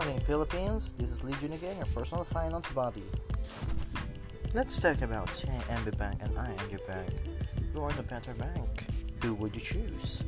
[0.00, 0.92] morning, Philippines.
[0.96, 3.04] This is Legion again, your personal finance buddy.
[4.54, 7.12] Let's talk about CIMB Bank and ING Bank.
[7.74, 8.86] Who are the better bank?
[9.20, 10.24] Who would you choose?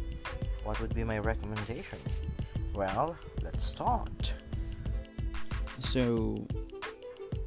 [0.63, 1.97] What would be my recommendation?
[2.75, 4.35] Well, let's start.
[5.79, 6.37] So,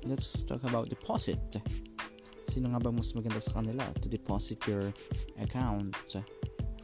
[0.03, 1.61] let's talk about deposit.
[2.49, 4.89] Sino nga ba mas maganda sa kanila to deposit your
[5.37, 5.93] account?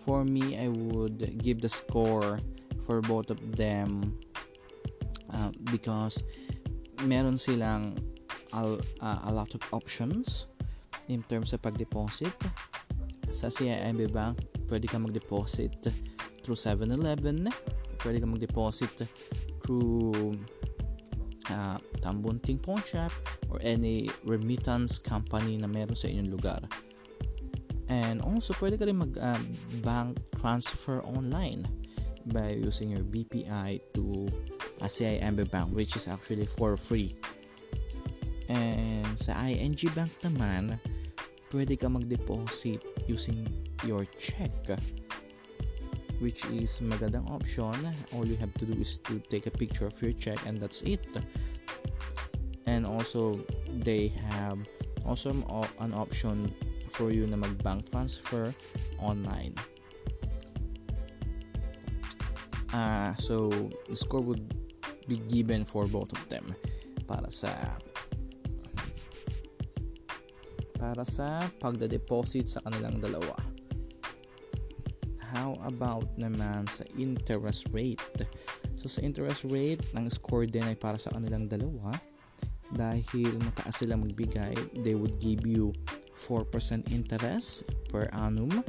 [0.05, 2.37] For me, I would give the score
[2.85, 4.21] for both of them
[5.33, 6.23] uh, because
[7.03, 7.97] meron silang
[8.53, 10.47] a, uh, a lot of options
[11.07, 12.35] in terms of pag-deposit.
[13.31, 15.87] Sa CIMB Bank, pwede ka mag-deposit
[16.43, 17.47] through 7-Eleven,
[18.03, 19.07] pwede ka mag-deposit
[19.63, 20.35] through
[21.51, 23.11] uh, Tambunting Pawn Shop
[23.49, 26.59] or any remittance company na meron sa inyong lugar.
[27.91, 31.67] And also, pwede ka rin mag-bank uh, transfer online
[32.31, 34.31] by using your BPI to
[34.81, 37.15] a CIMB Bank which is actually for free.
[38.49, 40.75] And sa ING Bank naman,
[41.53, 43.47] pwede ka mag-deposit using
[43.85, 44.51] your check
[46.21, 47.73] which is magandang option.
[48.13, 50.85] All you have to do is to take a picture of your check and that's
[50.85, 51.01] it.
[52.69, 53.41] And also,
[53.81, 54.61] they have
[55.03, 55.33] also
[55.81, 56.53] an option
[56.93, 58.53] for you na mag-bank transfer
[59.01, 59.57] online.
[62.69, 63.49] Uh, so,
[63.89, 64.60] the score would
[65.07, 66.55] be given for both of them
[67.05, 67.51] para sa
[70.81, 73.37] para sa pagda-deposit sa kanilang dalawa.
[75.31, 78.01] How about naman sa interest rate?
[78.81, 81.93] So sa interest rate, ang score din ay para sa kanilang dalawa
[82.73, 85.69] dahil mataas sila magbigay, they would give you
[86.17, 86.49] 4%
[86.89, 88.65] interest per annum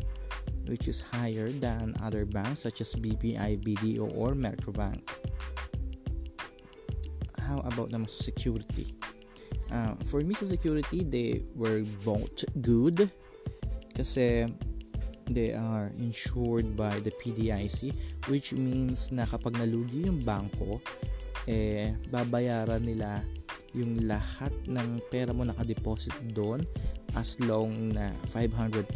[0.67, 5.03] which is higher than other banks such as BPI, BDO, or Metrobank.
[7.53, 8.97] How about naman sa security?
[9.69, 13.13] Uh, for me sa security, they were both good
[13.93, 14.49] kasi
[15.29, 17.93] they are insured by the PDIC
[18.33, 20.81] which means na kapag nalugi yung bangko,
[21.45, 23.21] eh, babayaran nila
[23.77, 26.65] yung lahat ng pera mo nakadeposit doon
[27.17, 28.89] as long na 500,000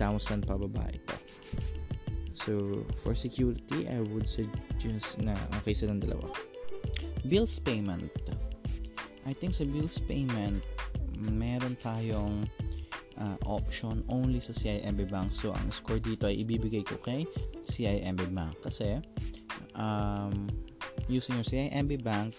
[0.48, 1.16] pababa ito.
[2.36, 6.28] So, for security, I would suggest na okay silang dalawa.
[7.26, 8.12] Bills payment.
[9.26, 10.62] I think sa bills payment,
[11.18, 12.46] meron tayong
[13.18, 15.34] uh, option only sa CIMB Bank.
[15.34, 17.26] So, ang score dito ay ibibigay ko kay
[17.66, 18.54] CIMB Bank.
[18.62, 19.02] Kasi,
[19.74, 20.46] um,
[21.10, 22.38] using your CIMB Bank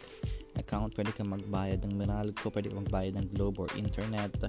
[0.56, 4.48] account, pwede kang magbayad ng Meralco, pwede kang magbayad ng Globe or Internet,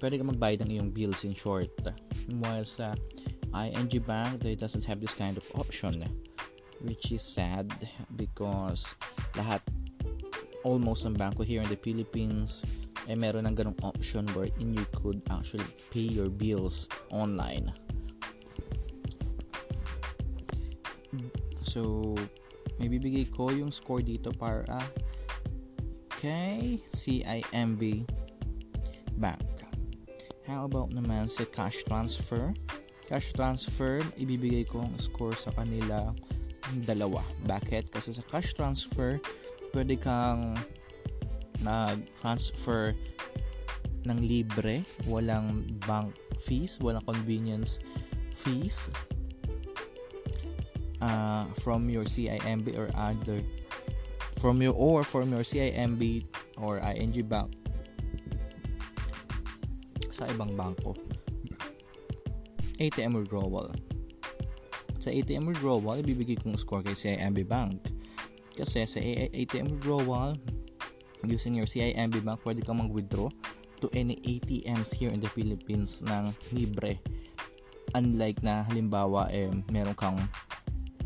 [0.00, 1.70] pwede kang magbayad ng iyong bills in short.
[2.32, 2.96] While sa
[3.52, 6.04] ING Bank, they doesn't have this kind of option,
[6.80, 7.70] which is sad
[8.16, 8.94] because
[9.36, 9.62] lahat,
[10.68, 12.60] almost ang banko here in the Philippines,
[13.08, 17.72] ay meron ng ganong option wherein you could actually pay your bills online.
[21.64, 22.12] So,
[22.76, 24.76] may bibigay ko yung score dito para
[26.20, 28.04] kay CIMB
[29.16, 29.48] Bank.
[30.48, 32.52] How about naman sa cash transfer?
[33.08, 36.12] Cash transfer, ibibigay ko ang score sa kanila
[36.84, 37.24] dalawa.
[37.44, 37.92] Bakit?
[37.92, 39.20] Kasi sa cash transfer,
[39.72, 40.56] pwede kang
[41.62, 42.94] nag-transfer
[44.06, 47.82] ng libre, walang bank fees, walang convenience
[48.30, 48.88] fees
[51.02, 53.42] uh, from your CIMB or other
[54.38, 56.22] from your or from your CIMB
[56.62, 57.50] or ING bank
[60.14, 60.94] sa ibang bangko.
[62.78, 63.70] ATM withdrawal.
[64.98, 67.90] Sa ATM withdrawal, ibibigay kong score kay CIMB Bank.
[68.58, 70.34] Kasi sa ATM withdrawal,
[71.22, 73.30] using your CIMB Bank, pwede kang mag-withdraw
[73.78, 76.98] to any ATMs here in the Philippines ng libre.
[77.94, 80.18] Unlike na halimbawa eh, meron kang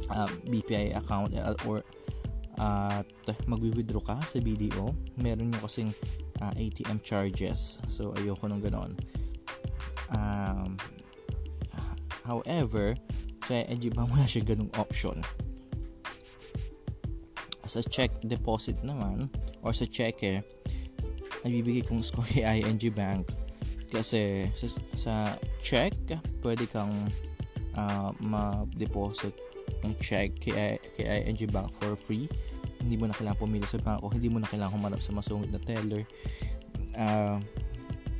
[0.08, 1.84] uh, ah, BPI account eh, or
[2.56, 5.90] at uh, mag-withdraw ka sa BDO, meron yung kasing
[6.40, 7.80] uh, ah, ATM charges.
[7.84, 8.96] So ayoko nung ganon.
[10.12, 10.76] Um,
[12.24, 12.96] however,
[13.44, 15.20] sa Bank wala siya ganung option.
[17.72, 19.32] Sa check deposit naman,
[19.64, 20.44] or sa cheque,
[21.40, 23.32] nabibigay kong score kay ING Bank.
[23.88, 25.14] Kasi sa, sa
[25.64, 25.96] check
[26.44, 26.92] pwede kang
[27.72, 29.32] uh, ma-deposit
[29.88, 32.28] ng check kay, kay ING Bank for free.
[32.84, 35.60] Hindi mo na kailangan pumili sa banko hindi mo na kailangan humarap sa masungit na
[35.64, 36.04] teller.
[36.92, 37.40] Uh,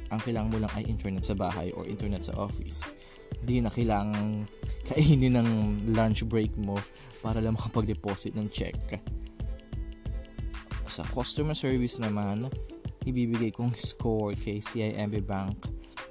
[0.09, 2.97] ang kailangan mo lang ay internet sa bahay or internet sa office.
[3.45, 4.49] Hindi na kailangan
[4.89, 5.49] kainin ng
[5.93, 6.81] lunch break mo
[7.21, 8.77] para lang makapag-deposit ng check
[10.93, 12.53] sa customer service naman,
[13.09, 15.65] ibibigay kong score kay CIMB Bank.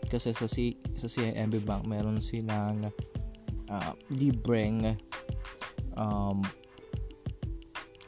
[0.10, 2.89] Kasi sa, C, sa CIMB Bank meron silang
[3.69, 4.98] uh, libreng
[5.95, 6.42] um,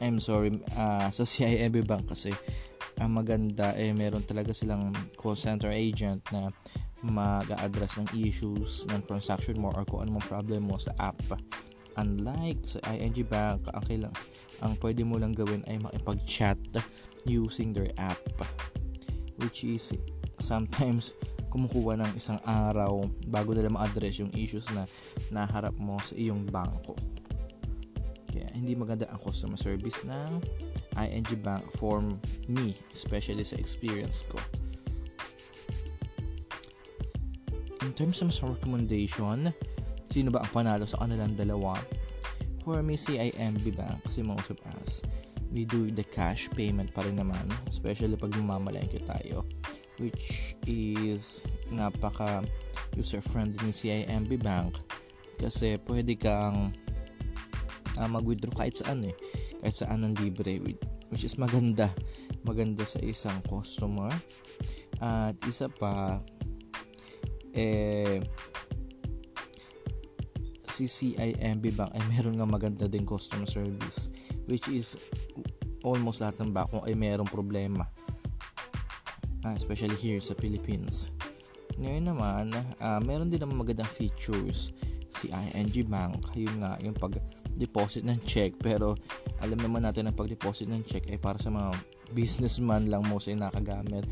[0.02, 2.34] I'm sorry uh, sa CIMB Bank kasi
[3.00, 6.52] ang maganda eh meron talaga silang call center agent na
[7.04, 11.18] mag-address ng issues ng transaction mo or kung anong problem mo sa app
[12.00, 14.14] unlike sa ING Bank ang kailang
[14.62, 16.58] ang pwede mo lang gawin ay makipag-chat
[17.26, 18.20] using their app
[19.38, 19.94] which is
[20.38, 21.14] sometimes
[21.54, 24.90] kumukuha ng isang araw bago nila ma-address yung issues na
[25.30, 26.98] naharap mo sa iyong bangko.
[28.34, 30.42] Kaya hindi maganda ang customer service ng
[30.98, 32.02] ING Bank for
[32.50, 34.42] me, especially sa experience ko.
[37.86, 39.54] In terms of recommendation,
[40.14, 41.74] sino ba ang panalo sa kanilang dalawa?
[42.62, 45.02] For me, CIMB Bank kasi most of us,
[45.50, 49.42] we do the cash payment pa rin naman, especially pag mamamalengke tayo
[49.98, 52.42] which is napaka
[52.98, 54.82] user friendly ni CIMB Bank
[55.38, 56.74] kasi pwede kang
[57.98, 59.14] uh, mag-withdraw kahit saan eh
[59.62, 60.62] kahit saan ng libre
[61.10, 61.90] which is maganda
[62.42, 64.10] maganda sa isang customer
[64.98, 66.18] at isa pa
[67.54, 68.18] eh
[70.64, 74.08] si CIMB Bank ay meron nga maganda din customer service
[74.48, 74.96] which is
[75.84, 77.84] almost lahat ng bako ay merong problema
[79.44, 81.12] uh, especially here sa Philippines.
[81.76, 82.44] Ngayon naman,
[82.80, 84.72] uh, meron din naman magandang features
[85.12, 86.32] si ING Bank.
[86.34, 88.56] Yun nga, yung pag-deposit ng check.
[88.58, 88.98] Pero
[89.44, 91.76] alam naman natin na pag-deposit ng check ay para sa mga
[92.14, 94.06] businessman lang most ay nakagamit.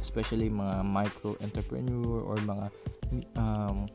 [0.00, 2.66] Especially mga micro-entrepreneur or mga
[3.38, 3.86] um,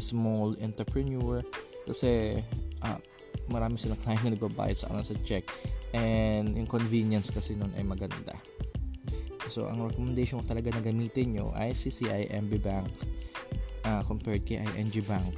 [0.00, 1.42] small entrepreneur.
[1.86, 2.40] Kasi
[2.82, 2.98] uh,
[3.50, 5.46] marami silang client na nagbabayad sa sa check.
[5.94, 8.34] And yung convenience kasi nun ay maganda.
[9.52, 12.90] So, ang recommendation ko talaga na gamitin nyo ay si CIMB Bank
[13.84, 15.36] uh, compared kay ING Bank.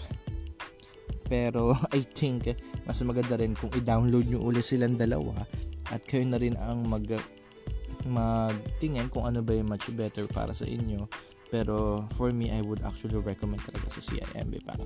[1.27, 2.55] Pero, I think,
[2.87, 5.43] mas maganda rin kung i-download nyo ulit silang dalawa
[5.91, 7.07] at kayo na rin ang mag
[8.07, 11.11] magtingin kung ano ba yung much better para sa inyo.
[11.51, 14.83] Pero, for me, I would actually recommend talaga sa CIMB Bank.